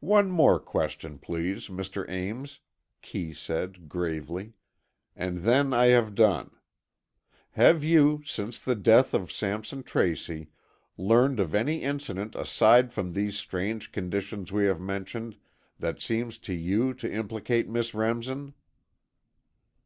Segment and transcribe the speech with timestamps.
[0.00, 2.06] "One more question, please, Mr.
[2.10, 2.60] Ames,"
[3.00, 4.52] Kee said, gravely,
[5.16, 6.50] "and then I have done.
[7.52, 10.48] Have you, since the death of Sampson Tracy,
[10.98, 15.38] learned of any incident aside from these strange conditions we have mentioned,
[15.78, 18.52] that seems to you to implicate Miss Remsen?"